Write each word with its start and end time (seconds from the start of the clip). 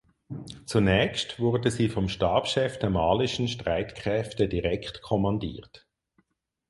Zunächst 0.65 1.39
wurde 1.39 1.69
sie 1.69 1.87
vom 1.87 2.09
Stabschef 2.09 2.79
der 2.79 2.89
malischen 2.89 3.47
Streitkräfte 3.47 4.47
direkt 4.47 5.03
kommandiert. 5.03 5.85